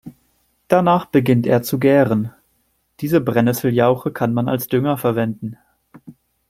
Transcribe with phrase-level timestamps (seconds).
[0.67, 2.33] Danach beginnt er zu gären.
[3.01, 5.57] Diese Brennesseljauche kann man als Dünger verwenden.